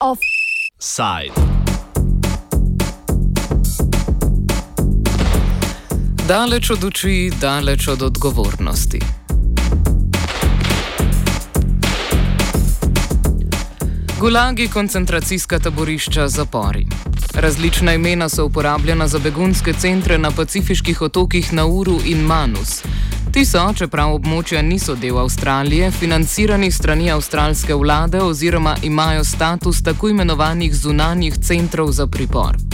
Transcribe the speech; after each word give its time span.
Offside. 0.00 1.34
Daleč 6.28 6.70
od 6.70 6.84
oči, 6.84 7.30
daleč 7.40 7.88
od 7.88 8.02
odgovornosti. 8.02 9.00
Gulagi, 14.18 14.68
koncentracijska 14.68 15.58
taborišča, 15.58 16.28
zapori. 16.28 17.09
Različna 17.34 17.94
imena 17.94 18.28
so 18.28 18.44
uporabljena 18.44 19.08
za 19.08 19.18
begunske 19.18 19.72
centre 19.72 20.18
na 20.18 20.30
pacifiških 20.30 21.02
otokih 21.02 21.52
Nauru 21.52 21.98
in 22.04 22.18
Manus. 22.18 22.82
Ti 23.32 23.44
so, 23.44 23.62
čeprav 23.74 24.14
območja 24.14 24.62
niso 24.62 24.94
del 24.94 25.18
Avstralije, 25.18 25.90
financirani 25.90 26.70
strani 26.70 27.10
avstralske 27.10 27.74
vlade 27.74 28.22
oziroma 28.22 28.76
imajo 28.82 29.24
status 29.24 29.82
tako 29.82 30.08
imenovanih 30.08 30.74
zunanjih 30.74 31.38
centrov 31.38 31.92
za 31.92 32.06
pripor. 32.06 32.69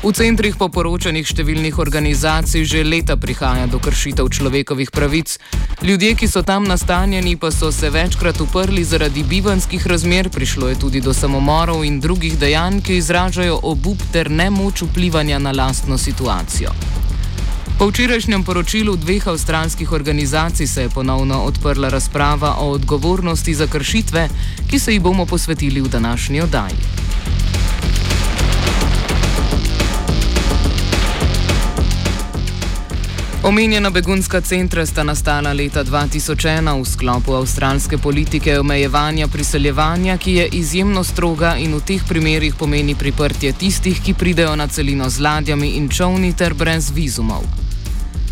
V 0.00 0.12
centrih 0.16 0.56
po 0.56 0.70
poročanjih 0.72 1.28
številnih 1.28 1.76
organizacij 1.76 2.64
že 2.64 2.80
leta 2.80 3.18
prihaja 3.20 3.66
do 3.68 3.76
kršitev 3.76 4.30
človekovih 4.32 4.88
pravic. 4.88 5.36
Ljudje, 5.84 6.14
ki 6.16 6.28
so 6.28 6.40
tam 6.40 6.64
nastanjeni, 6.64 7.36
pa 7.36 7.50
so 7.52 7.68
se 7.68 7.90
večkrat 7.92 8.40
uprli 8.40 8.84
zaradi 8.84 9.20
bivanskih 9.22 9.86
razmer, 9.86 10.30
prišlo 10.32 10.72
je 10.72 10.78
tudi 10.80 11.04
do 11.04 11.12
samomorov 11.12 11.84
in 11.84 12.00
drugih 12.00 12.38
dejanj, 12.40 12.80
ki 12.80 12.96
izražajo 12.96 13.60
obup 13.62 14.00
ter 14.12 14.30
nemoč 14.32 14.82
vplivanja 14.88 15.38
na 15.38 15.52
lastno 15.52 15.98
situacijo. 15.98 16.72
Po 17.80 17.88
včerajšnjem 17.88 18.44
poročilu 18.44 18.96
dveh 18.96 19.28
avstralskih 19.28 19.92
organizacij 19.92 20.66
se 20.66 20.82
je 20.82 20.88
ponovno 20.88 21.44
odprla 21.44 21.88
razprava 21.88 22.56
o 22.60 22.72
odgovornosti 22.72 23.54
za 23.54 23.66
kršitve, 23.66 24.28
ki 24.70 24.78
se 24.78 24.92
jih 24.92 25.00
bomo 25.00 25.26
posvetili 25.26 25.80
v 25.80 25.88
današnji 25.88 26.40
oddaji. 26.40 26.99
Omenjena 33.50 33.90
begunska 33.90 34.40
centra 34.40 34.86
sta 34.86 35.02
nastala 35.02 35.52
leta 35.52 35.82
2001 35.84 36.80
v 36.80 36.84
sklopu 36.86 37.34
avstralske 37.34 37.98
politike 37.98 38.60
omejevanja 38.60 39.26
priseljevanja, 39.28 40.16
ki 40.18 40.34
je 40.34 40.44
izjemno 40.52 41.02
stroga 41.04 41.56
in 41.58 41.74
v 41.74 41.80
teh 41.82 42.04
primerjih 42.08 42.54
pomeni 42.54 42.94
priprtje 42.94 43.52
tistih, 43.52 43.98
ki 44.04 44.14
pridejo 44.14 44.54
na 44.56 44.68
celino 44.68 45.10
z 45.10 45.18
ladjami 45.26 45.72
in 45.80 45.88
čovni 45.88 46.30
ter 46.32 46.54
brez 46.54 46.92
vizumov. 46.94 47.42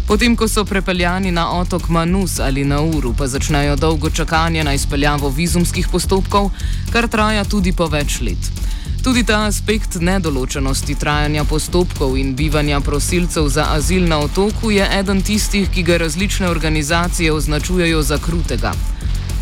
Potem, 0.06 0.36
ko 0.36 0.46
so 0.48 0.64
prepeljani 0.64 1.34
na 1.34 1.50
otok 1.50 1.88
Manus 1.88 2.38
ali 2.38 2.64
na 2.64 2.78
Uru, 2.80 3.10
pa 3.18 3.26
začnejo 3.26 3.76
dolgo 3.76 4.10
čakanje 4.10 4.64
na 4.64 4.74
izpeljavo 4.74 5.34
vizumskih 5.34 5.88
postopkov, 5.88 6.50
kar 6.92 7.08
traja 7.08 7.44
tudi 7.44 7.72
po 7.72 7.90
več 7.90 8.20
let. 8.20 8.67
Tudi 9.02 9.22
ta 9.24 9.44
aspekt 9.46 9.94
nedoločenosti 10.00 10.94
trajanja 10.94 11.44
postopkov 11.44 12.16
in 12.18 12.34
bivanja 12.34 12.80
prosilcev 12.80 13.48
za 13.48 13.66
azil 13.70 14.08
na 14.08 14.18
otoku 14.18 14.70
je 14.70 14.88
eden 14.98 15.22
tistih, 15.22 15.70
ki 15.70 15.82
ga 15.82 15.96
različne 15.96 16.50
organizacije 16.50 17.32
označujejo 17.32 18.02
za 18.02 18.18
krutega. 18.18 18.72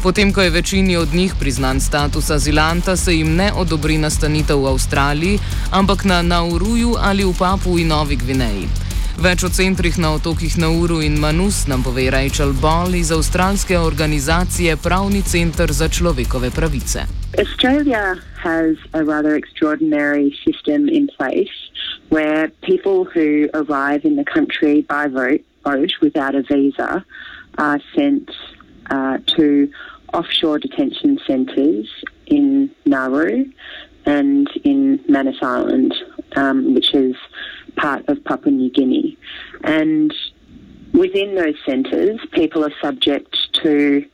Potem, 0.03 0.33
ko 0.33 0.43
je 0.43 0.51
večini 0.51 0.97
od 0.97 1.15
njih 1.15 1.35
priznan 1.41 1.81
status 1.81 2.31
azilanta, 2.31 2.97
se 2.97 3.17
jim 3.17 3.35
ne 3.35 3.53
odobri 3.53 3.99
nastanitev 3.99 4.63
v 4.63 4.69
Avstraliji, 4.69 5.39
ampak 5.71 6.05
na 6.05 6.23
Nauruju 6.23 6.95
ali 7.01 7.25
v 7.25 7.33
Papu 7.39 7.79
in 7.79 7.89
Novi 7.89 8.17
Gvineji. 8.17 8.69
Več 9.19 9.45
o 9.45 9.49
centrih 9.49 9.99
na 9.99 10.13
otokih 10.13 10.59
Nauru 10.59 11.01
in 11.03 11.17
Manus 11.19 11.67
nam 11.67 11.83
pove 11.83 12.11
Rachel 12.11 12.53
Ball 12.53 12.95
iz 12.95 13.11
avstralske 13.13 13.79
organizacije 13.79 14.77
Pravni 14.77 15.23
center 15.23 15.73
za 15.73 15.89
človekove 15.89 16.51
pravice. 16.51 17.26
Australia 17.39 18.19
has 18.39 18.77
a 18.95 19.05
rather 19.05 19.37
extraordinary 19.37 20.35
system 20.43 20.89
in 20.89 21.07
place 21.07 21.51
where 22.09 22.49
people 22.63 23.05
who 23.05 23.51
arrive 23.53 24.07
in 24.07 24.17
the 24.17 24.25
country 24.25 24.81
by 24.83 25.07
vote, 25.07 25.43
vote 25.63 25.93
without 26.01 26.35
a 26.35 26.43
visa 26.43 27.05
are 27.59 27.81
sent 27.95 28.31
uh, 28.89 29.19
to 29.27 29.71
offshore 30.15 30.59
detention 30.59 31.19
centres 31.27 31.87
in 32.27 32.71
Nauru 32.87 33.45
and 34.07 34.49
in 34.65 35.05
Manus 35.07 35.43
Island, 35.43 35.95
um, 36.37 36.73
which 36.73 36.95
is 36.95 37.17
part 37.77 38.09
of 38.09 38.25
Papua 38.25 38.53
New 38.53 38.71
Guinea. 38.71 39.19
And 39.63 40.15
within 40.95 41.35
those 41.35 41.57
centres, 41.67 42.19
people 42.33 42.65
are 42.65 42.73
subject 42.81 43.37
to 43.63 44.07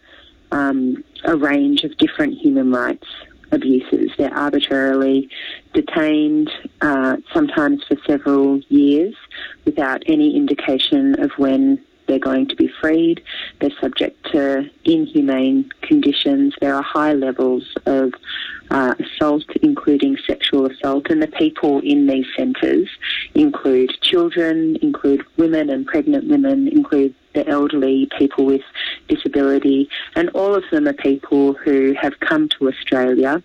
um, 0.53 1.03
a 1.25 1.37
range 1.37 1.83
of 1.83 1.97
different 1.97 2.39
human 2.39 2.71
rights 2.71 3.07
abuses. 3.51 4.11
They're 4.17 4.35
arbitrarily 4.35 5.29
detained, 5.75 6.51
uh, 6.81 7.19
sometimes 7.33 7.85
for 7.85 7.97
several 8.07 8.61
years, 8.69 9.15
without 9.65 10.03
any 10.07 10.37
indication 10.37 11.21
of 11.21 11.31
when 11.37 11.85
they're 12.07 12.19
going 12.19 12.49
to 12.49 12.57
be 12.57 12.69
freed. 12.81 13.23
They're 13.61 13.71
subject 13.81 14.31
to 14.33 14.69
inhumane 14.85 15.71
conditions. 15.83 16.55
There 16.61 16.75
are 16.75 16.83
high 16.83 17.13
levels 17.13 17.75
of 17.87 18.13
uh, 18.73 18.95
assault, 18.99 19.45
including 19.61 20.17
sexual 20.27 20.67
assault, 20.67 21.11
and 21.11 21.23
the 21.23 21.27
people 21.29 21.81
in 21.81 22.07
these 22.07 22.27
centres 22.37 22.89
include 23.35 23.91
children, 24.01 24.77
include 24.81 25.23
women 25.37 25.69
and 25.69 25.87
pregnant 25.87 26.27
women, 26.29 26.69
include 26.69 27.15
the 27.35 27.47
elderly, 27.47 28.09
people 28.19 28.47
with 28.47 28.63
disability, 29.09 29.89
and 30.17 30.31
all 30.31 30.55
of 30.55 30.65
them 30.73 30.89
are 30.89 30.95
people 30.95 31.53
who 31.53 31.95
have 32.01 32.19
come 32.21 32.49
to 32.49 32.69
Australia 32.69 33.43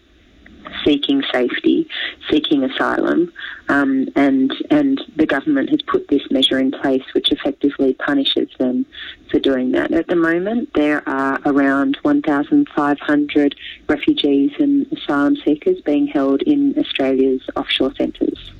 seeking 0.85 1.23
safety, 1.31 1.88
seeking 2.29 2.63
asylum, 2.63 3.31
um, 3.69 4.07
and 4.16 4.53
and 4.69 5.01
the 5.16 5.25
government 5.25 5.69
has 5.69 5.81
put 5.81 6.07
this 6.07 6.22
measure 6.31 6.59
in 6.59 6.72
place, 6.72 7.03
which 7.13 7.31
effectively 7.31 7.94
punishes 7.94 8.50
them 8.59 8.85
for 9.29 9.40
doing 9.40 9.72
that. 9.72 9.91
At 9.91 10.07
the 10.07 10.16
moment, 10.16 10.73
there 10.73 11.07
are 11.07 11.40
around 11.45 11.97
1,500 12.01 13.56
refugees 13.88 14.51
and 14.59 14.85
asylum 14.91 15.35
seekers 15.44 15.81
being 15.81 16.07
held 16.07 16.41
in 16.44 16.74
Australia's 16.78 17.41
offshore 17.56 17.94
centres. 17.95 18.51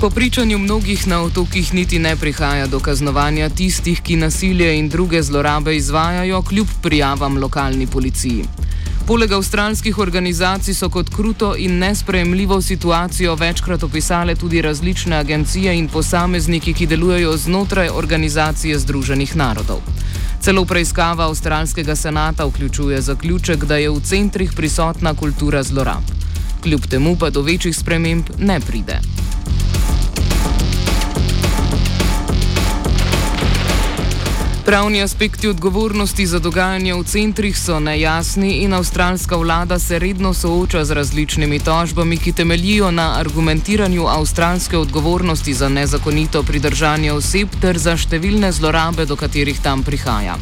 Po 0.00 0.10
pričanju 0.10 0.58
mnogih 0.58 1.06
na 1.08 1.22
otokih 1.22 1.74
niti 1.74 1.98
ne 1.98 2.16
prihaja 2.16 2.66
do 2.66 2.78
kaznovanja 2.80 3.48
tistih, 3.48 4.00
ki 4.02 4.16
nasilje 4.16 4.78
in 4.78 4.88
druge 4.88 5.22
zlorabe 5.22 5.76
izvajajo, 5.76 6.42
kljub 6.42 6.66
prijavam 6.82 7.38
lokalni 7.38 7.86
policiji. 7.86 8.44
Poleg 9.08 9.32
avstralskih 9.32 9.98
organizacij 9.98 10.74
so 10.76 10.90
kot 10.92 11.08
kruto 11.08 11.54
in 11.56 11.78
nesprejemljivo 11.78 12.60
situacijo 12.62 13.34
večkrat 13.34 13.82
opisale 13.82 14.34
tudi 14.34 14.60
različne 14.62 15.16
agencije 15.16 15.72
in 15.78 15.88
posamezniki, 15.88 16.74
ki 16.74 16.86
delujejo 16.86 17.36
znotraj 17.36 17.88
organizacije 17.88 18.78
Združenih 18.78 19.36
narodov. 19.36 19.80
Celo 20.40 20.64
preiskava 20.64 21.24
avstralskega 21.24 21.96
senata 21.96 22.44
vključuje 22.44 23.00
zaključek, 23.00 23.64
da 23.64 23.76
je 23.76 23.90
v 23.90 24.00
centrih 24.00 24.52
prisotna 24.56 25.14
kultura 25.14 25.62
zlorab. 25.62 26.04
Kljub 26.62 26.86
temu 26.86 27.16
pa 27.16 27.30
do 27.30 27.42
večjih 27.42 27.76
sprememb 27.76 28.24
ne 28.38 28.60
pride. 28.60 29.00
Pravni 34.68 35.02
aspekti 35.02 35.48
odgovornosti 35.48 36.26
za 36.26 36.38
dogajanje 36.38 36.94
v 36.94 37.04
centrih 37.04 37.58
so 37.58 37.78
nejasni 37.80 38.50
in 38.68 38.74
avstralska 38.76 39.36
vlada 39.36 39.78
se 39.78 39.98
redno 39.98 40.34
sooča 40.34 40.84
z 40.84 40.90
različnimi 40.90 41.58
tožbami, 41.58 42.16
ki 42.16 42.32
temeljijo 42.32 42.90
na 42.90 43.14
argumentiranju 43.16 44.04
avstralske 44.06 44.76
odgovornosti 44.78 45.54
za 45.54 45.68
nezakonito 45.68 46.42
pridržanje 46.42 47.12
oseb 47.12 47.48
ter 47.60 47.78
za 47.78 47.96
številne 47.96 48.52
zlorabe, 48.52 49.08
do 49.08 49.16
katerih 49.16 49.56
tam 49.64 49.82
prihaja. 49.82 50.36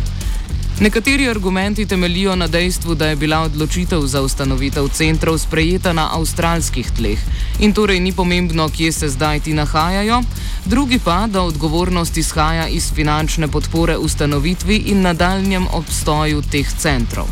Nekateri 0.80 1.28
argumenti 1.28 1.86
temelijo 1.86 2.36
na 2.36 2.46
dejstvu, 2.46 2.94
da 2.94 3.06
je 3.06 3.16
bila 3.16 3.38
odločitev 3.40 4.00
za 4.06 4.20
ustanovitev 4.22 4.88
centrov 4.88 5.38
sprejeta 5.38 5.92
na 5.92 6.10
avstralskih 6.12 6.90
tleh 6.98 7.18
in 7.60 7.72
torej 7.72 8.00
ni 8.00 8.12
pomembno, 8.12 8.68
kje 8.68 8.92
se 8.92 9.08
zdaj 9.08 9.40
ti 9.40 9.54
nahajajo, 9.54 10.20
drugi 10.64 10.98
pa, 10.98 11.26
da 11.26 11.42
odgovornost 11.42 12.16
izhaja 12.16 12.68
iz 12.68 12.92
finančne 12.92 13.48
podpore 13.48 13.96
ustanovitvi 13.96 14.76
in 14.76 15.00
nadaljem 15.00 15.66
obstoju 15.72 16.42
teh 16.42 16.68
centrov. 16.78 17.26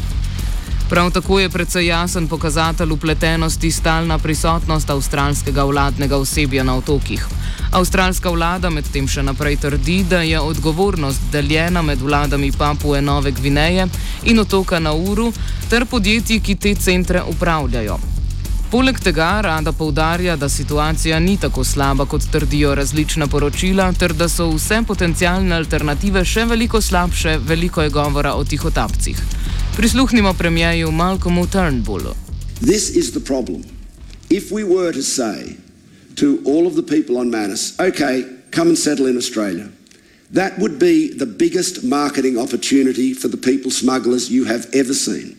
Prav 0.89 1.11
tako 1.11 1.41
je 1.41 1.49
predvsej 1.49 1.87
jasen 1.87 2.29
pokazatelj 2.29 2.93
upletenosti 2.93 3.71
stalna 3.71 4.19
prisotnost 4.19 4.91
avstralskega 4.91 5.65
vladnega 5.65 6.17
osebja 6.17 6.65
na 6.65 6.77
otokih. 6.77 7.27
Avstralska 7.75 8.31
vlada 8.31 8.71
medtem 8.71 9.09
še 9.11 9.25
naprej 9.27 9.57
trdi, 9.65 10.05
da 10.07 10.21
je 10.23 10.39
odgovornost 10.39 11.25
deljena 11.33 11.81
med 11.83 11.99
vladami 11.99 12.53
Papue 12.55 13.01
Nove 13.03 13.33
Gvineje 13.35 13.89
in 14.31 14.39
otoka 14.39 14.79
Nauru 14.79 15.33
ter 15.71 15.83
podjetji, 15.91 16.39
ki 16.41 16.55
te 16.55 16.75
centre 16.75 17.23
upravljajo. 17.33 17.97
Poleg 18.71 19.01
tega 19.03 19.41
rada 19.43 19.73
poudarja, 19.73 20.37
da 20.37 20.49
situacija 20.49 21.19
ni 21.19 21.35
tako 21.37 21.65
slaba, 21.65 22.07
kot 22.07 22.29
trdijo 22.31 22.77
različna 22.79 23.27
poročila, 23.27 23.91
ter 23.99 24.15
da 24.15 24.29
so 24.29 24.47
vse 24.53 24.85
potencijalne 24.87 25.59
alternative 25.59 26.23
še 26.25 26.47
veliko 26.55 26.79
slabše, 26.81 27.41
veliko 27.43 27.83
je 27.83 27.91
govora 27.91 28.37
o 28.39 28.45
tihotapcih. 28.45 29.19
Prisluhnimo 29.77 30.35
premijeju 30.35 30.95
Malcolmu 30.95 31.47
Turnbullu. 31.47 32.15
This 32.61 32.91
is 32.95 33.11
the 33.11 33.21
problem. 33.21 33.67
If 34.31 34.55
we 34.55 34.63
were 34.63 34.93
to 34.95 35.03
say 35.03 35.64
to 36.17 36.43
all 36.45 36.67
of 36.67 36.75
the 36.77 36.83
people 36.83 37.19
on 37.19 37.31
Manus, 37.31 37.79
okay, 37.81 38.39
come 38.51 38.69
and 38.69 38.79
settle 38.79 39.07
in 39.07 39.17
Australia, 39.17 39.69
that 40.31 40.59
would 40.59 40.79
be 40.79 41.13
the 41.13 41.27
biggest 41.27 41.85
marketing 41.85 42.39
opportunity 42.39 43.13
for 43.13 43.29
the 43.29 43.37
people 43.37 43.71
smugglers 43.71 44.31
you 44.31 44.45
have 44.45 44.67
ever 44.75 44.95
seen. 44.95 45.37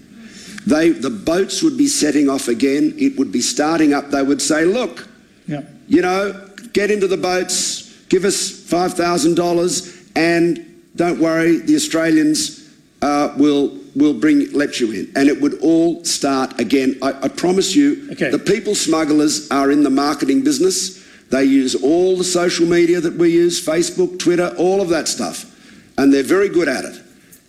They, 0.66 0.89
the 0.89 1.10
boats 1.10 1.62
would 1.62 1.77
be 1.77 1.88
setting 1.88 2.30
off 2.30 2.48
again. 2.48 2.95
It 2.98 3.18
would 3.18 3.31
be 3.31 3.42
starting 3.42 3.94
up. 3.94 4.10
They 4.10 4.24
would 4.24 4.42
say, 4.42 4.66
look, 4.66 5.07
yeah. 5.48 5.62
you 5.88 6.01
know, 6.01 6.50
get 6.74 6.89
into 6.89 7.07
the 7.07 7.18
boats, 7.18 7.94
give 8.10 8.25
us 8.25 8.51
$5,000, 8.51 10.12
and 10.16 10.66
don't 10.95 11.19
worry, 11.19 11.60
the 11.60 11.75
Australians 11.75 12.74
uh, 13.01 13.33
will, 13.38 13.77
will 13.95 14.13
bring, 14.13 14.51
let 14.51 14.80
you 14.80 14.92
in. 14.92 15.12
And 15.15 15.30
it 15.30 15.42
would 15.42 15.59
all 15.62 16.03
start 16.03 16.59
again. 16.59 16.97
I, 17.01 17.13
I 17.24 17.27
promise 17.30 17.75
you, 17.75 18.09
okay. 18.12 18.30
the 18.30 18.39
people 18.39 18.75
smugglers 18.75 19.50
are 19.51 19.71
in 19.71 19.83
the 19.83 19.89
marketing 19.89 20.44
business. 20.44 21.03
They 21.30 21.45
use 21.45 21.75
all 21.75 22.18
the 22.18 22.24
social 22.24 22.68
media 22.68 23.00
that 23.00 23.15
we 23.15 23.31
use 23.31 23.65
Facebook, 23.65 24.19
Twitter, 24.19 24.53
all 24.57 24.81
of 24.81 24.89
that 24.89 25.07
stuff. 25.07 25.51
And 25.97 26.13
they're 26.13 26.24
very 26.24 26.50
good 26.50 26.68
at 26.68 26.83
it. 26.83 27.01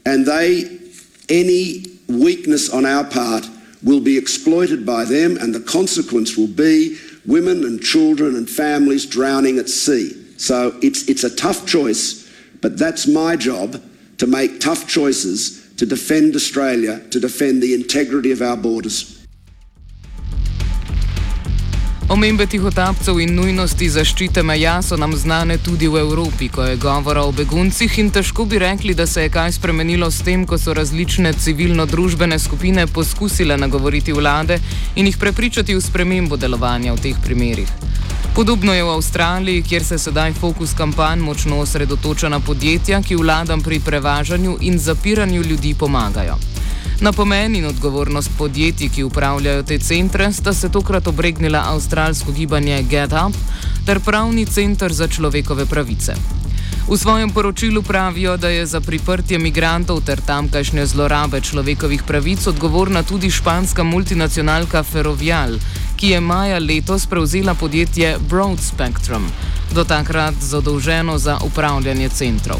And 0.04 0.24
they, 0.24 0.78
any 1.28 1.86
weakness 2.08 2.70
on 2.70 2.86
our 2.86 3.04
part 3.04 3.48
will 3.82 4.00
be 4.00 4.16
exploited 4.16 4.86
by 4.86 5.04
them, 5.04 5.36
and 5.36 5.54
the 5.54 5.60
consequence 5.60 6.36
will 6.36 6.46
be 6.46 6.96
women 7.26 7.64
and 7.64 7.82
children 7.82 8.36
and 8.36 8.48
families 8.48 9.04
drowning 9.04 9.58
at 9.58 9.68
sea. 9.68 10.22
So 10.38 10.78
it's, 10.80 11.08
it's 11.08 11.24
a 11.24 11.34
tough 11.34 11.66
choice, 11.66 12.30
but 12.62 12.78
that's 12.78 13.06
my 13.06 13.36
job 13.36 13.82
to 14.18 14.26
make 14.26 14.60
tough 14.60 14.86
choices 14.88 15.65
to 15.76 15.86
defend 15.86 16.34
Australia, 16.34 17.00
to 17.10 17.20
defend 17.20 17.62
the 17.62 17.74
integrity 17.74 18.32
of 18.32 18.40
our 18.40 18.56
borders. 18.56 19.16
Omembe 22.08 22.46
tihotapcev 22.46 23.18
in 23.18 23.32
nujnosti 23.34 23.88
zaščite 23.90 24.42
meja 24.46 24.76
so 24.82 24.96
nam 24.96 25.16
znane 25.18 25.56
tudi 25.58 25.88
v 25.90 25.98
Evropi, 26.04 26.46
ko 26.48 26.62
je 26.62 26.76
govora 26.78 27.24
o 27.26 27.32
beguncih 27.34 27.98
in 27.98 28.12
težko 28.14 28.44
bi 28.46 28.60
rekli, 28.62 28.94
da 28.94 29.06
se 29.06 29.24
je 29.26 29.32
kaj 29.34 29.56
spremenilo 29.58 30.10
s 30.10 30.22
tem, 30.22 30.46
ko 30.46 30.58
so 30.58 30.74
različne 30.74 31.32
civilno-družbene 31.32 32.38
skupine 32.38 32.86
poskusile 32.86 33.56
nagovoriti 33.58 34.14
vlade 34.14 34.60
in 34.94 35.10
jih 35.10 35.18
prepričati 35.18 35.74
v 35.74 35.82
spremembo 35.82 36.36
delovanja 36.36 36.94
v 36.94 37.02
teh 37.08 37.18
primerih. 37.24 37.95
Podobno 38.36 38.74
je 38.74 38.84
v 38.84 38.90
Avstraliji, 38.90 39.62
kjer 39.62 39.84
se 39.84 39.98
sedaj 39.98 40.32
fokus 40.32 40.74
kampanj 40.76 41.20
močno 41.24 41.56
osredotoča 41.58 42.28
na 42.28 42.40
podjetja, 42.40 43.00
ki 43.02 43.16
vladam 43.16 43.62
pri 43.62 43.80
prevažanju 43.80 44.58
in 44.60 44.78
zapiranju 44.78 45.42
ljudi 45.42 45.74
pomagajo. 45.74 46.36
Na 47.00 47.12
pomen 47.12 47.56
in 47.56 47.64
odgovornost 47.66 48.30
podjetij, 48.38 48.88
ki 48.88 49.04
upravljajo 49.08 49.62
te 49.62 49.78
centre, 49.78 50.32
sta 50.32 50.52
se 50.52 50.68
tokrat 50.68 51.06
obregnila 51.06 51.64
avstralsko 51.66 52.32
gibanje 52.32 52.82
Get 52.82 53.12
Up 53.12 53.36
ter 53.86 54.00
pravni 54.00 54.46
center 54.46 54.92
za 54.92 55.08
človekove 55.08 55.66
pravice. 55.66 56.14
V 56.88 56.96
svojem 56.96 57.30
poročilu 57.30 57.82
pravijo, 57.82 58.36
da 58.36 58.48
je 58.48 58.66
za 58.66 58.80
priprtje 58.80 59.38
migrantov 59.38 60.00
ter 60.06 60.20
tamkajšnje 60.20 60.86
zlorabe 60.86 61.40
človekovih 61.40 62.02
pravic 62.02 62.46
odgovorna 62.46 63.02
tudi 63.02 63.30
španska 63.30 63.82
multinacionalka 63.82 64.82
Ferrovial, 64.82 65.58
ki 65.96 66.08
je 66.08 66.20
maja 66.20 66.58
letos 66.58 67.06
prevzela 67.06 67.54
podjetje 67.54 68.16
Broad 68.28 68.60
Spectrum, 68.60 69.26
do 69.74 69.84
takrat 69.84 70.34
zadolženo 70.40 71.18
za 71.18 71.38
upravljanje 71.44 72.08
centrov. 72.08 72.58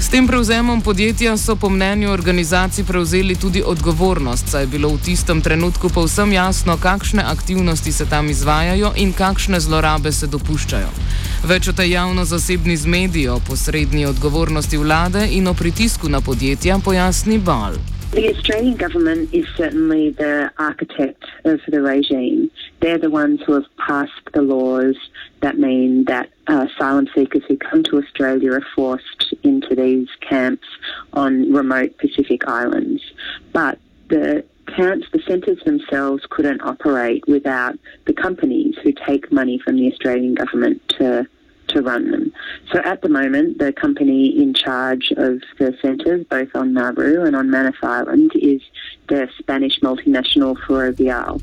S 0.00 0.08
tem 0.08 0.26
prevzemom 0.26 0.82
podjetja 0.82 1.36
so 1.36 1.56
po 1.56 1.70
mnenju 1.70 2.10
organizacij 2.10 2.84
prevzeli 2.84 3.34
tudi 3.34 3.62
odgovornost, 3.66 4.48
saj 4.48 4.62
je 4.62 4.66
bilo 4.66 4.88
v 4.88 5.00
tistem 5.00 5.40
trenutku 5.40 5.88
povsem 5.88 6.32
jasno, 6.32 6.76
kakšne 6.76 7.22
aktivnosti 7.22 7.92
se 7.92 8.06
tam 8.06 8.30
izvajajo 8.30 8.92
in 8.96 9.12
kakšne 9.12 9.60
zlorabe 9.60 10.12
se 10.12 10.26
dopuščajo. 10.26 10.88
Več 11.44 11.68
o 11.68 11.72
tej 11.72 11.90
javno-zasebni 11.90 12.76
zmedi, 12.76 13.28
o 13.28 13.40
posrednji 13.40 14.06
odgovornosti 14.06 14.76
vlade 14.76 15.28
in 15.30 15.48
o 15.48 15.54
pritisku 15.54 16.08
na 16.08 16.20
podjetja 16.20 16.78
pojasni 16.78 17.38
Bal. 17.38 17.95
The 18.16 18.34
Australian 18.34 18.78
government 18.78 19.34
is 19.34 19.46
certainly 19.58 20.08
the 20.08 20.50
architect 20.58 21.22
of 21.44 21.60
the 21.68 21.82
regime. 21.82 22.50
They're 22.80 22.96
the 22.96 23.10
ones 23.10 23.42
who 23.44 23.52
have 23.52 23.66
passed 23.76 24.32
the 24.32 24.40
laws 24.40 24.96
that 25.42 25.58
mean 25.58 26.06
that 26.06 26.30
uh, 26.48 26.66
asylum 26.66 27.08
seekers 27.14 27.42
who 27.46 27.58
come 27.58 27.82
to 27.82 27.98
Australia 27.98 28.52
are 28.52 28.64
forced 28.74 29.34
into 29.42 29.74
these 29.74 30.08
camps 30.26 30.66
on 31.12 31.52
remote 31.52 31.98
Pacific 31.98 32.48
islands. 32.48 33.02
But 33.52 33.78
the 34.08 34.46
camps, 34.66 35.08
the 35.12 35.20
centres 35.20 35.62
themselves 35.66 36.24
couldn't 36.30 36.62
operate 36.62 37.22
without 37.28 37.78
the 38.06 38.14
companies 38.14 38.76
who 38.82 38.92
take 38.92 39.30
money 39.30 39.58
from 39.58 39.76
the 39.76 39.92
Australian 39.92 40.34
government 40.34 40.80
to 40.98 41.28
to 41.66 41.82
run 41.82 42.10
them. 42.10 42.32
So 42.72 42.78
at 42.92 43.00
the 43.02 43.08
moment, 43.08 43.58
the 43.58 43.72
company 43.72 44.42
in 44.42 44.54
charge 44.54 45.12
of 45.16 45.34
the 45.58 45.74
centres, 45.82 46.24
both 46.30 46.50
on 46.54 46.72
Nauru 46.72 47.24
and 47.26 47.36
on 47.36 47.50
Manus 47.50 47.80
Island, 47.82 48.30
is 48.34 48.62
the 49.08 49.28
Spanish 49.38 49.80
multinational 49.80 50.56
Ferrovial. 50.66 51.40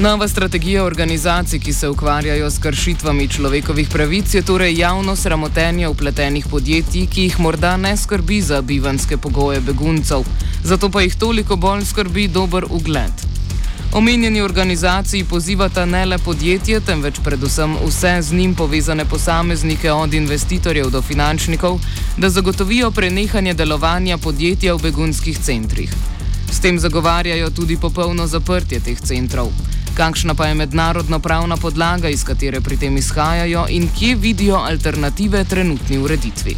Nova 0.00 0.28
strategija 0.28 0.84
organizacij, 0.84 1.60
ki 1.60 1.72
se 1.72 1.88
ukvarjajo 1.88 2.50
s 2.50 2.58
kršitvami 2.58 3.28
človekovih 3.28 3.88
pravic, 3.92 4.34
je 4.34 4.42
torej 4.42 4.78
javno 4.78 5.16
sramotenje 5.16 5.88
upletenih 5.88 6.46
podjetij, 6.50 7.06
ki 7.06 7.22
jih 7.22 7.40
morda 7.40 7.76
ne 7.76 7.96
skrbi 7.96 8.40
za 8.40 8.62
bivanske 8.62 9.16
pogoje 9.16 9.60
beguncev, 9.60 10.24
zato 10.64 10.90
pa 10.90 11.02
jih 11.02 11.14
toliko 11.16 11.56
bolj 11.56 11.84
skrbi 11.84 12.28
dober 12.28 12.64
ugled. 12.70 13.31
Omenjeni 13.94 14.40
organizaciji 14.40 15.24
pozivata 15.24 15.84
ne 15.84 16.06
le 16.06 16.18
podjetje, 16.18 16.78
temveč 16.80 17.18
predvsem 17.24 17.74
vse 17.86 18.12
z 18.22 18.32
njim 18.32 18.54
povezane 18.54 19.04
posameznike, 19.04 19.92
od 19.92 20.14
investitorjev 20.14 20.90
do 20.90 21.02
finančnikov, 21.02 21.78
da 22.16 22.30
zagotovijo 22.30 22.90
prenehanje 22.90 23.54
delovanja 23.54 24.18
podjetja 24.18 24.74
v 24.74 24.82
begunskih 24.82 25.38
centrih. 25.38 25.92
S 26.52 26.60
tem 26.60 26.78
zagovarjajo 26.78 27.50
tudi 27.50 27.76
popolno 27.76 28.26
zaprtje 28.26 28.80
teh 28.80 29.00
centrov. 29.00 29.52
Kakšna 29.96 30.34
pa 30.34 30.46
je 30.46 30.54
mednarodna 30.54 31.18
pravna 31.18 31.56
podlaga, 31.56 32.08
iz 32.08 32.24
katere 32.24 32.60
pri 32.60 32.76
tem 32.76 32.96
izhajajo 32.96 33.66
in 33.68 33.88
kje 33.98 34.14
vidijo 34.14 34.56
alternative 34.56 35.44
trenutni 35.44 35.98
ureditvi? 35.98 36.56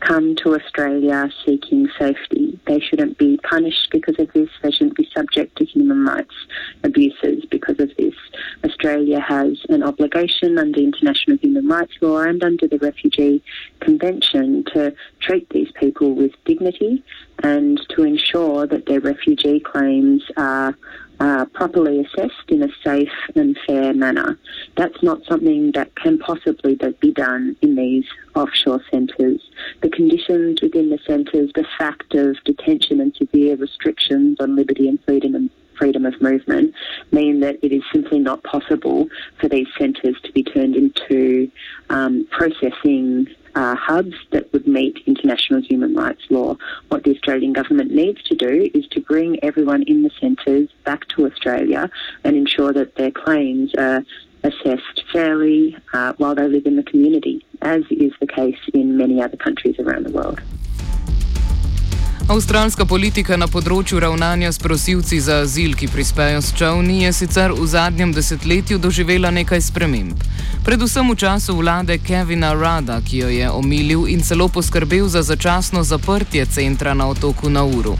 Come 0.00 0.34
to 0.36 0.54
Australia 0.54 1.30
seeking 1.44 1.88
safety. 1.98 2.58
They 2.66 2.80
shouldn't 2.80 3.18
be 3.18 3.38
punished 3.38 3.88
because 3.90 4.18
of 4.18 4.32
this. 4.32 4.48
They 4.62 4.70
shouldn't 4.70 4.96
be 4.96 5.08
subject 5.14 5.56
to 5.56 5.64
human 5.64 6.04
rights 6.04 6.34
abuses 6.82 7.44
because 7.50 7.78
of 7.80 7.90
this. 7.96 8.14
Australia 8.64 9.20
has 9.20 9.58
an 9.68 9.82
obligation 9.82 10.58
under 10.58 10.80
international 10.80 11.36
human 11.38 11.68
rights 11.68 11.92
law 12.00 12.20
and 12.20 12.42
under 12.42 12.66
the 12.66 12.78
Refugee 12.78 13.42
Convention 13.80 14.64
to 14.74 14.94
treat 15.20 15.48
these 15.50 15.70
people 15.72 16.14
with 16.14 16.32
dignity 16.44 17.02
and 17.42 17.80
to 17.90 18.02
ensure 18.02 18.66
that 18.66 18.86
their 18.86 19.00
refugee 19.00 19.60
claims 19.60 20.22
are 20.36 20.76
uh, 21.20 21.44
properly 21.52 22.00
assessed 22.00 22.48
in 22.48 22.62
a 22.62 22.68
safe 22.82 23.12
and 23.34 23.58
fair 23.66 23.92
manner. 23.92 24.38
That's 24.76 25.02
not 25.02 25.24
something 25.26 25.72
that 25.72 25.94
can 25.94 26.18
possibly 26.18 26.78
be 27.00 27.12
done 27.12 27.56
in 27.60 27.74
these 27.74 28.06
offshore 28.34 28.82
centres. 28.90 29.40
The 29.82 29.90
conditions 29.90 30.60
within 30.62 30.90
the 30.90 30.98
centres, 31.06 31.50
the 31.54 31.66
fact 31.78 32.14
of 32.14 32.36
detention 32.44 33.00
and 33.00 33.14
severe 33.14 33.56
restrictions 33.56 34.38
on 34.40 34.56
liberty 34.56 34.88
and 34.88 35.02
freedom 35.04 35.34
and 35.34 35.50
freedom 35.80 36.04
of 36.04 36.20
movement 36.20 36.74
mean 37.10 37.40
that 37.40 37.58
it 37.62 37.72
is 37.72 37.82
simply 37.90 38.18
not 38.18 38.42
possible 38.44 39.08
for 39.40 39.48
these 39.48 39.66
centres 39.78 40.14
to 40.22 40.30
be 40.32 40.42
turned 40.42 40.76
into 40.76 41.50
um, 41.88 42.26
processing 42.30 43.26
uh, 43.54 43.74
hubs 43.74 44.14
that 44.30 44.52
would 44.52 44.66
meet 44.66 45.02
international 45.06 45.60
human 45.60 45.94
rights 45.94 46.22
law. 46.30 46.56
What 46.88 47.04
the 47.04 47.12
Australian 47.12 47.52
government 47.52 47.90
needs 47.90 48.22
to 48.24 48.34
do 48.34 48.70
is 48.74 48.86
to 48.88 49.00
bring 49.00 49.42
everyone 49.42 49.82
in 49.84 50.02
the 50.02 50.10
centres 50.20 50.68
back 50.84 51.08
to 51.08 51.26
Australia 51.26 51.90
and 52.24 52.36
ensure 52.36 52.72
that 52.72 52.94
their 52.96 53.10
claims 53.10 53.74
are 53.74 54.04
assessed 54.42 55.04
fairly 55.12 55.76
uh, 55.92 56.12
while 56.18 56.34
they 56.34 56.48
live 56.48 56.66
in 56.66 56.76
the 56.76 56.82
community, 56.82 57.44
as 57.62 57.82
is 57.90 58.12
the 58.20 58.26
case 58.26 58.60
in 58.74 58.96
many 58.96 59.22
other 59.22 59.36
countries 59.36 59.76
around 59.78 60.06
the 60.06 60.12
world. 60.12 60.40
Avstralska 62.30 62.84
politika 62.86 63.34
na 63.34 63.48
področju 63.50 63.98
ravnanja 63.98 64.52
s 64.52 64.60
prosilci 64.62 65.16
za 65.18 65.40
azil, 65.42 65.72
ki 65.74 65.88
prispejo 65.90 66.38
s 66.38 66.52
čovni, 66.54 67.00
je 67.02 67.10
sicer 67.12 67.50
v 67.50 67.66
zadnjem 67.66 68.12
desetletju 68.14 68.78
doživela 68.78 69.32
nekaj 69.34 69.58
sprememb. 69.66 70.22
Predvsem 70.62 71.10
v 71.10 71.16
času 71.18 71.56
vlade 71.58 71.98
Kevina 71.98 72.52
Rada, 72.54 73.00
ki 73.02 73.24
jo 73.24 73.32
je 73.34 73.50
omilil 73.50 74.06
in 74.06 74.22
celo 74.22 74.46
poskrbel 74.46 75.10
za 75.10 75.24
začasno 75.26 75.82
zaprtje 75.82 76.46
centra 76.46 76.94
na 76.94 77.10
otoku 77.10 77.50
Nauru. 77.50 77.98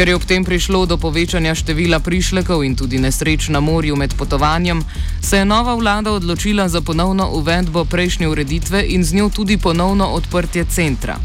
Ker 0.00 0.08
je 0.08 0.16
ob 0.16 0.24
tem 0.24 0.40
prišlo 0.40 0.88
do 0.88 0.96
povečanja 0.96 1.52
števila 1.52 2.00
prišlekov 2.00 2.64
in 2.64 2.72
tudi 2.72 2.96
nesreč 2.96 3.52
na 3.52 3.60
morju 3.60 3.92
med 4.00 4.16
potovanjem, 4.16 4.80
se 5.20 5.36
je 5.36 5.44
nova 5.44 5.76
vlada 5.76 6.16
odločila 6.16 6.72
za 6.72 6.80
ponovno 6.80 7.28
uvedbo 7.36 7.84
prejšnje 7.84 8.24
ureditve 8.32 8.80
in 8.96 9.04
z 9.04 9.20
njo 9.20 9.28
tudi 9.28 9.60
ponovno 9.60 10.08
odprtje 10.16 10.64
centra. 10.72 11.20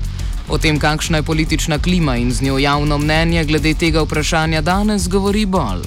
O 0.51 0.60
tem, 0.60 0.75
kakšna 0.75 1.24
je 1.24 1.24
politična 1.24 1.79
klima 1.79 2.17
in 2.20 2.36
z 2.36 2.44
njo 2.44 2.60
javno 2.60 2.98
mnenje 2.98 3.46
glede 3.48 3.74
tega 3.79 4.03
vprašanja 4.03 4.60
danes, 4.62 5.08
govori 5.08 5.46
Bol. 5.46 5.79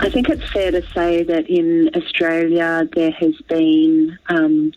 I 0.00 0.08
think 0.08 0.32
it's 0.32 0.48
fair 0.56 0.72
to 0.72 0.80
say 0.96 1.20
that 1.20 1.44
in 1.52 1.92
Australia 1.92 2.88
there 2.96 3.12
has 3.12 3.36
been 3.52 4.16
um, 4.32 4.72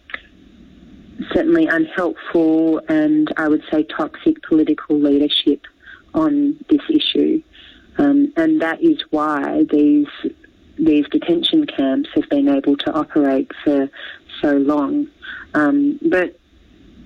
certainly 1.32 1.72
unhelpful 1.72 2.84
and 2.92 3.32
I 3.40 3.48
would 3.48 3.64
say 3.72 3.88
toxic 3.96 4.44
political 4.44 5.00
leadership 5.00 5.64
on 6.18 6.58
this 6.70 6.82
issue. 6.90 7.42
Um, 7.98 8.34
and 8.36 8.62
that 8.62 8.82
is 8.82 9.02
why 9.10 9.64
these 9.72 10.08
these 10.78 11.06
detention 11.10 11.66
camps 11.66 12.10
have 12.14 12.30
been 12.30 12.48
able 12.48 12.78
to 12.78 12.92
operate 12.94 13.50
for 13.64 13.90
so 14.42 14.52
long. 14.58 15.08
Um, 15.56 16.00
but 16.04 16.38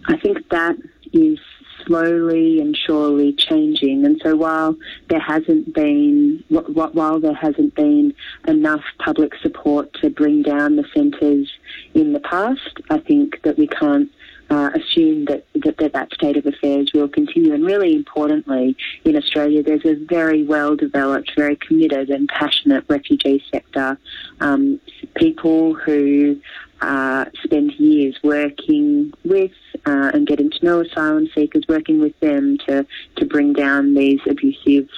I 0.07 0.17
think 0.17 0.49
that 0.49 0.75
is 1.13 1.39
slowly 1.85 2.59
and 2.59 2.77
surely 2.77 3.33
changing. 3.33 4.05
And 4.05 4.19
so 4.23 4.35
while 4.35 4.75
there 5.09 5.19
hasn't 5.19 5.73
been 5.73 6.43
while 6.49 7.19
there 7.19 7.33
hasn't 7.33 7.75
been 7.75 8.13
enough 8.47 8.83
public 8.99 9.33
support 9.41 9.93
to 10.01 10.09
bring 10.09 10.43
down 10.43 10.75
the 10.75 10.85
centres 10.93 11.49
in 11.93 12.13
the 12.13 12.19
past, 12.19 12.81
I 12.89 12.99
think 12.99 13.41
that 13.43 13.57
we 13.57 13.67
can't 13.67 14.09
uh, 14.51 14.69
assume 14.75 15.25
that, 15.25 15.45
that, 15.55 15.77
that 15.77 15.93
that 15.93 16.11
state 16.13 16.35
of 16.35 16.45
affairs 16.45 16.91
will 16.93 17.07
continue. 17.07 17.53
And 17.53 17.65
really 17.65 17.95
importantly, 17.95 18.75
in 19.05 19.15
Australia, 19.15 19.63
there's 19.63 19.85
a 19.85 19.95
very 19.95 20.43
well 20.43 20.75
developed, 20.75 21.31
very 21.37 21.55
committed 21.55 22.09
and 22.09 22.27
passionate 22.27 22.83
refugee 22.89 23.41
sector. 23.49 23.97
Um, 24.41 24.81
people 25.15 25.73
who 25.73 26.37
uh, 26.81 27.25
spend 27.43 27.71
years 27.75 28.17
working 28.23 29.13
with 29.23 29.51
uh, 29.85 30.11
and 30.13 30.27
getting 30.27 30.51
to 30.51 30.65
know 30.65 30.81
asylum 30.81 31.29
seekers, 31.33 31.63
working 31.69 32.01
with 32.01 32.19
them 32.19 32.57
to, 32.67 32.85
to 33.15 33.25
bring 33.25 33.53
down 33.53 33.93
these 33.93 34.19
abusive 34.29 34.89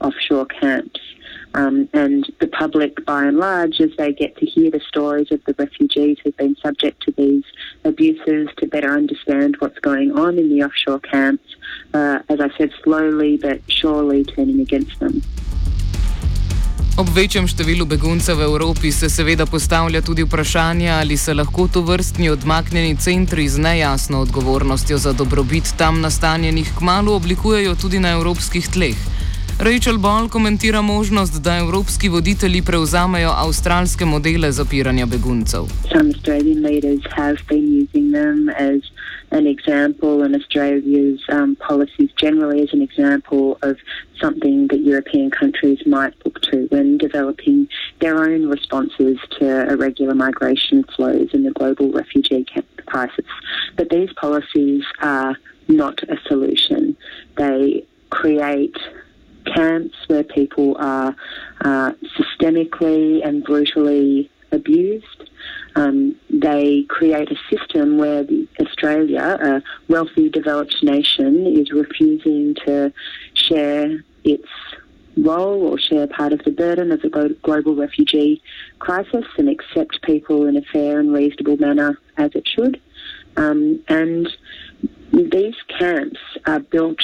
offshore 0.00 0.46
camps. 0.46 1.00
Um, 1.52 1.88
and 1.92 2.32
the 2.40 2.46
public, 2.46 3.04
by 3.04 3.24
and 3.24 3.36
large, 3.36 3.80
as 3.80 3.90
they 3.98 4.12
get 4.12 4.36
to 4.36 4.46
hear 4.46 4.70
the 4.70 4.80
stories 4.80 5.32
of 5.32 5.40
the 5.46 5.54
refugees 5.58 6.16
who've 6.22 6.36
been 6.36 6.56
subject 6.62 7.02
to 7.02 7.10
these 7.16 7.42
abuses, 7.84 8.48
to 8.58 8.66
better 8.68 8.90
understand 8.90 9.56
what's 9.58 9.80
going 9.80 10.12
on 10.12 10.38
in 10.38 10.48
the 10.48 10.62
offshore 10.62 11.00
camps, 11.00 11.56
uh, 11.92 12.20
as 12.28 12.40
I 12.40 12.50
said, 12.56 12.70
slowly 12.84 13.36
but 13.36 13.60
surely 13.66 14.24
turning 14.24 14.60
against 14.60 15.00
them. 15.00 15.22
Ob 17.00 17.08
večjem 17.16 17.46
številu 17.48 17.86
beguncev 17.88 18.36
v 18.36 18.44
Evropi 18.44 18.90
se 18.92 19.08
seveda 19.08 19.46
postavlja 19.48 20.02
tudi 20.04 20.24
vprašanje, 20.26 20.90
ali 20.90 21.16
se 21.16 21.32
lahko 21.34 21.64
to 21.72 21.80
vrstni 21.80 22.28
odmaknjeni 22.28 22.96
centri 23.00 23.46
z 23.48 23.58
nejasno 23.58 24.20
odgovornostjo 24.20 24.98
za 24.98 25.12
dobrobit 25.16 25.72
tam 25.80 26.00
nastanjenih 26.04 26.74
kmalo 26.78 27.14
oblikujejo 27.16 27.74
tudi 27.74 28.02
na 28.04 28.12
evropskih 28.18 28.68
tleh. 28.68 28.98
Rachel 29.62 29.98
Ball 29.98 30.28
komentira 30.28 30.82
možnost, 30.82 31.42
da 31.42 31.56
evropski 31.56 32.08
voditelji 32.08 32.62
prevzamejo 32.62 33.30
avstralske 33.36 34.04
modele 34.04 34.52
zapiranja 34.52 35.06
beguncev. 35.06 35.64
An 39.32 39.46
example, 39.46 40.24
and 40.24 40.34
Australia's 40.34 41.20
um, 41.28 41.56
policies 41.68 42.10
generally 42.22 42.62
as 42.62 42.72
an 42.72 42.82
example 42.82 43.46
of 43.68 43.76
something 44.22 44.66
that 44.70 44.80
European 44.92 45.30
countries 45.30 45.80
might 45.86 46.14
look 46.24 46.40
to 46.50 46.56
when 46.72 46.98
developing 46.98 47.68
their 48.00 48.16
own 48.26 48.50
responses 48.56 49.16
to 49.38 49.44
irregular 49.72 50.14
migration 50.14 50.82
flows 50.96 51.28
and 51.34 51.44
the 51.46 51.52
global 51.60 51.86
refugee 52.00 52.44
crisis. 52.86 53.28
But 53.76 53.86
these 53.90 54.12
policies 54.20 54.82
are 55.00 55.36
not 55.68 55.96
a 56.14 56.16
solution. 56.28 56.96
They 57.36 57.84
create 58.10 58.76
camps 59.46 59.96
where 60.06 60.24
people 60.24 60.76
are 60.78 61.14
uh, 61.64 61.92
systemically 62.18 63.26
and 63.26 63.44
brutally 63.44 64.30
abused. 64.52 65.30
Um, 65.76 66.16
they 66.28 66.84
create 66.88 67.30
a 67.30 67.36
system 67.56 67.98
where 67.98 68.26
Australia, 68.60 69.38
a 69.40 69.62
wealthy, 69.90 70.28
developed 70.28 70.76
nation, 70.82 71.46
is 71.46 71.70
refusing 71.70 72.56
to 72.66 72.92
share 73.34 74.04
its 74.24 74.48
role 75.16 75.66
or 75.68 75.78
share 75.78 76.06
part 76.06 76.32
of 76.32 76.40
the 76.44 76.50
burden 76.50 76.92
of 76.92 77.02
the 77.02 77.36
global 77.42 77.74
refugee 77.74 78.42
crisis 78.78 79.24
and 79.38 79.48
accept 79.48 80.02
people 80.02 80.46
in 80.46 80.56
a 80.56 80.62
fair 80.72 81.00
and 81.00 81.12
reasonable 81.12 81.56
manner 81.56 81.98
as 82.16 82.30
it 82.34 82.48
should. 82.48 82.80
Um, 83.36 83.82
and 83.88 84.28
these 85.12 85.54
camps 85.78 86.18
are 86.46 86.60
built 86.60 87.00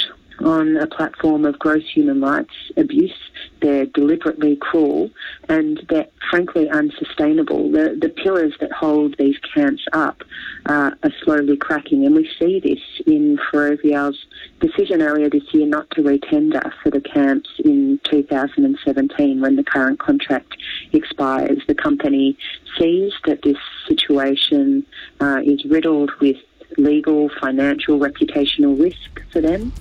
on 0.46 0.76
a 0.76 0.86
platform 0.86 1.44
of 1.44 1.58
gross 1.58 1.82
human 1.92 2.20
rights 2.20 2.54
abuse. 2.76 3.12
They're 3.60 3.86
deliberately 3.86 4.54
cruel 4.54 5.10
and 5.48 5.84
they're 5.88 6.06
frankly 6.30 6.70
unsustainable. 6.70 7.70
The, 7.72 7.98
the 8.00 8.08
pillars 8.08 8.54
that 8.60 8.70
hold 8.70 9.16
these 9.18 9.36
camps 9.52 9.84
up 9.92 10.22
uh, 10.66 10.92
are 11.02 11.12
slowly 11.24 11.56
cracking, 11.56 12.06
and 12.06 12.14
we 12.14 12.30
see 12.38 12.60
this 12.60 12.78
in 13.06 13.38
Ferrovial's 13.50 14.24
decision 14.60 15.02
earlier 15.02 15.28
this 15.28 15.42
year 15.52 15.66
not 15.66 15.90
to 15.90 16.02
retender 16.02 16.72
for 16.82 16.90
the 16.90 17.00
camps 17.00 17.50
in 17.64 18.00
2017 18.04 19.40
when 19.40 19.56
the 19.56 19.64
current 19.64 19.98
contract 19.98 20.56
expires. 20.92 21.60
The 21.66 21.74
company 21.74 22.38
sees 22.78 23.12
that 23.24 23.42
this 23.42 23.58
situation 23.88 24.86
uh, 25.20 25.40
is 25.44 25.64
riddled 25.64 26.12
with 26.20 26.36
legal, 26.78 27.30
financial, 27.40 27.98
reputational 27.98 28.80
risk 28.80 29.22
for 29.32 29.40
them. 29.40 29.72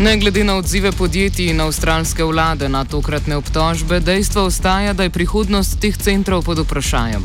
Ne 0.00 0.16
glede 0.16 0.44
na 0.44 0.56
odzive 0.56 0.92
podjetij 0.92 1.46
in 1.48 1.60
avstralske 1.60 2.24
vlade 2.24 2.68
na 2.68 2.84
tokratne 2.84 3.36
obtožbe, 3.36 4.00
dejstvo 4.00 4.42
ostaja, 4.44 4.92
da 4.92 5.02
je 5.02 5.10
prihodnost 5.10 5.78
teh 5.80 5.96
centrov 5.96 6.42
pod 6.44 6.58
vprašanjem. 6.58 7.24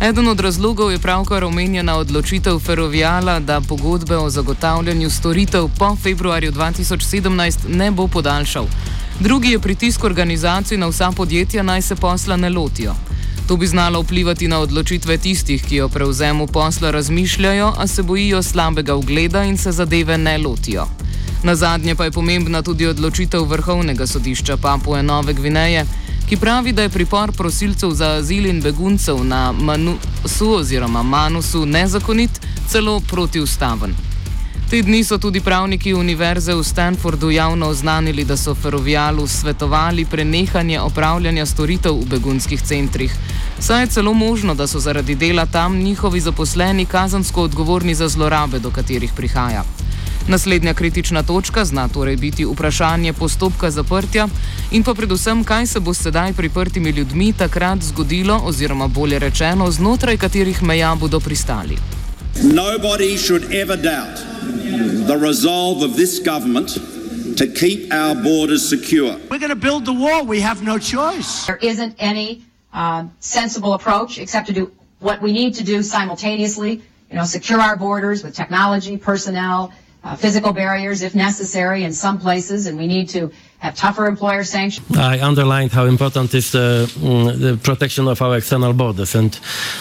Eden 0.00 0.28
od 0.28 0.40
razlogov 0.40 0.90
je 0.90 0.98
pravkar 0.98 1.44
omenjena 1.44 1.94
odločitev 1.96 2.58
Ferroviala, 2.58 3.38
da 3.40 3.60
pogodbe 3.60 4.16
o 4.16 4.30
zagotavljanju 4.30 5.10
storitev 5.10 5.68
po 5.78 5.96
februarju 5.96 6.52
2017 6.52 7.68
ne 7.68 7.90
bo 7.90 8.08
podaljšal. 8.08 8.66
Drugi 9.20 9.50
je 9.50 9.58
pritisk 9.58 10.04
organizacij 10.04 10.78
na 10.78 10.86
vsa 10.86 11.12
podjetja 11.16 11.62
naj 11.62 11.82
se 11.82 11.96
posla 11.96 12.36
ne 12.36 12.50
lotijo. 12.50 12.94
To 13.48 13.56
bi 13.56 13.66
znalo 13.66 14.00
vplivati 14.00 14.48
na 14.48 14.58
odločitve 14.58 15.18
tistih, 15.18 15.62
ki 15.64 15.80
o 15.80 15.88
prevzemu 15.88 16.46
posla 16.46 16.90
razmišljajo, 16.90 17.72
a 17.78 17.86
se 17.86 18.02
bojijo 18.02 18.42
slabega 18.42 18.94
ugleda 18.94 19.44
in 19.44 19.56
se 19.56 19.72
zadeve 19.72 20.18
ne 20.18 20.38
lotijo. 20.38 20.86
Na 21.42 21.54
zadnje 21.56 21.94
pa 21.94 22.04
je 22.04 22.10
pomembna 22.10 22.62
tudi 22.62 22.86
odločitev 22.86 23.44
Vrhovnega 23.44 24.06
sodišča 24.06 24.56
Papue 24.56 25.02
Nove 25.02 25.32
Gvineje, 25.32 25.86
ki 26.28 26.36
pravi, 26.36 26.72
da 26.72 26.82
je 26.82 26.88
pripor 26.88 27.32
prosilcev 27.32 27.90
za 27.90 28.10
azil 28.18 28.46
in 28.46 28.60
beguncev 28.60 29.24
na 29.24 29.52
Manusu 29.52 30.50
oziroma 30.58 31.02
Manusu 31.02 31.66
nezakonit, 31.66 32.30
celo 32.68 33.00
protiustaven. 33.00 33.94
Te 34.70 34.82
dni 34.82 35.04
so 35.04 35.18
tudi 35.18 35.40
pravniki 35.40 35.94
Univerze 35.94 36.54
v 36.54 36.62
Stanfordu 36.64 37.30
javno 37.30 37.66
oznanili, 37.66 38.24
da 38.24 38.36
so 38.36 38.54
Ferrovialu 38.54 39.26
svetovali 39.26 40.04
prenehanje 40.04 40.80
opravljanja 40.80 41.46
storitev 41.46 41.94
v 41.94 42.06
begunskih 42.06 42.62
centrih. 42.62 43.14
Saj 43.58 43.82
je 43.82 43.86
celo 43.86 44.12
možno, 44.12 44.54
da 44.54 44.66
so 44.66 44.78
zaradi 44.78 45.14
dela 45.14 45.46
tam 45.46 45.78
njihovi 45.78 46.20
zaposleni 46.20 46.86
kazansko 46.86 47.42
odgovorni 47.42 47.94
za 47.94 48.08
zlorabe, 48.08 48.58
do 48.58 48.70
katerih 48.70 49.12
prihaja. 49.16 49.64
Naslednja 50.30 50.74
kritična 50.74 51.22
točka 51.22 51.64
zna 51.64 51.88
torej 51.88 52.16
biti 52.16 52.44
vprašanje 52.44 53.12
postopka 53.12 53.70
zaprtja 53.70 54.28
in 54.70 54.84
pa 54.84 54.94
predvsem, 54.94 55.44
kaj 55.44 55.66
se 55.66 55.80
bo 55.80 55.94
sedaj 55.94 56.32
priprtimi 56.32 56.90
ljudmi 56.90 57.32
takrat 57.32 57.82
zgodilo, 57.82 58.40
oziroma 58.44 58.86
bolje 58.86 59.18
rečeno, 59.18 59.70
znotraj 59.70 60.16
katerih 60.16 60.62
meja 60.62 60.94
bodo 60.94 61.20
pristali. 61.20 61.78
Nobody 62.42 63.18
should 63.18 63.42
ever 63.54 63.76
doubt 63.76 64.22
the 65.06 65.16
resolve 65.16 65.90
of 65.90 65.96
this 65.96 66.22
government 66.24 66.78
to 67.36 67.46
keep 67.60 67.92
our 67.92 68.14
borders 68.14 68.68
secure. 68.68 69.16
We're 69.30 69.46
going 69.46 69.60
to 69.60 69.66
build 69.68 69.84
the 69.84 69.98
wall. 70.04 70.24
We 70.26 70.40
have 70.42 70.62
no 70.62 70.78
choice. 70.78 71.46
There 71.46 71.70
isn't 71.72 71.94
any 71.98 72.42
uh, 72.72 73.04
sensible 73.18 73.72
approach 73.72 74.18
except 74.18 74.46
to 74.46 74.52
do 74.52 74.70
what 75.00 75.20
we 75.22 75.32
need 75.32 75.54
to 75.54 75.64
do 75.64 75.82
simultaneously. 75.82 76.70
You 77.10 77.16
know, 77.16 77.24
secure 77.24 77.60
our 77.60 77.76
borders 77.76 78.22
with 78.22 78.36
technology, 78.36 78.96
personnel, 78.96 79.72
uh, 80.02 80.16
physical 80.16 80.52
barriers 80.52 81.02
if 81.02 81.14
necessary 81.14 81.84
in 81.84 81.92
some 81.92 82.18
places, 82.18 82.66
and 82.66 82.78
we 82.78 82.86
need 82.86 83.08
to 83.10 83.30
have 83.58 83.74
tougher 83.74 84.06
employer 84.06 84.44
sanctions. 84.44 84.96
I 84.96 85.20
underlined 85.20 85.72
how 85.72 85.84
important 85.86 86.32
is 86.34 86.52
the, 86.52 86.90
um, 87.02 87.40
the 87.40 87.58
protection 87.62 88.08
of 88.08 88.20
our 88.22 88.36
external 88.36 88.72
borders, 88.72 89.14
and 89.14 89.38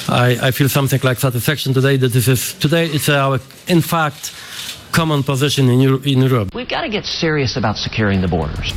I, 0.10 0.48
I, 0.48 0.52
feel 0.52 0.68
something 0.70 1.00
like 1.04 1.20
satisfaction 1.20 1.74
today 1.74 1.98
that 1.98 2.12
this 2.12 2.28
is 2.28 2.54
today 2.54 2.86
it's 2.88 3.10
our 3.10 3.40
in 3.68 3.82
fact 3.82 4.34
common 4.92 5.24
position 5.24 5.70
in, 5.70 5.80
Euro 5.80 6.02
in 6.04 6.20
Europe. 6.22 6.54
We've 6.54 6.68
got 6.68 6.82
to 6.82 6.90
get 6.90 7.06
serious 7.06 7.56
about 7.58 7.78
securing 7.78 8.22
the 8.22 8.28
borders. 8.28 8.74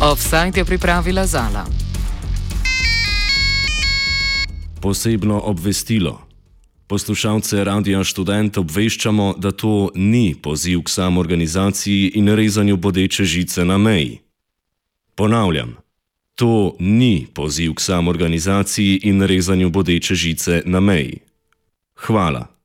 Offside 0.00 0.56
je 0.56 0.64
pripravila 0.64 1.26
Zala. 1.26 1.66
Posebno 4.80 5.40
obvestilo. 5.42 6.27
Poslušalce 6.88 7.64
Radia 7.64 8.04
Student 8.04 8.58
obveščamo, 8.58 9.34
da 9.38 9.50
to 9.50 9.90
ni 9.94 10.34
poziv 10.42 10.82
k 10.82 10.88
samorganizaciji 10.88 12.12
in 12.16 12.28
rezanju 12.28 12.76
bodeče 12.76 13.24
žice 13.24 13.64
na 13.64 13.76
meji. 13.78 14.18
Ponavljam, 15.14 15.76
to 16.34 16.76
ni 16.80 17.26
poziv 17.34 17.74
k 17.74 17.80
samorganizaciji 17.80 19.00
in 19.02 19.22
rezanju 19.22 19.70
bodeče 19.70 20.14
žice 20.14 20.62
na 20.64 20.80
meji. 20.80 21.18
Hvala. 21.94 22.57